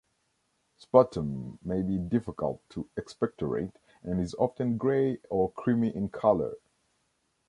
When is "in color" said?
5.95-6.55